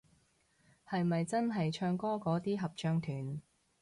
[0.89, 3.39] 係咪真係唱歌嗰啲合唱團